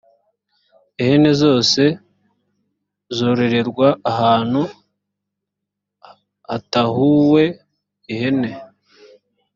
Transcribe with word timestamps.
ihene 1.01 1.31
zose 1.41 1.81
zororerwa 3.15 3.87
ahantu 4.11 4.61
hatahuwe 6.49 7.43
ihene 8.11 8.49